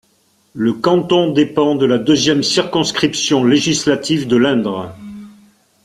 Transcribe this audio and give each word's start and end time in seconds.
Le 0.55 0.73
canton 0.73 1.31
dépend 1.31 1.75
de 1.75 1.85
la 1.85 1.99
deuxième 1.99 2.41
circonscription 2.41 3.43
législative 3.43 4.25
de 4.27 4.35
l'Indre. 4.35 4.95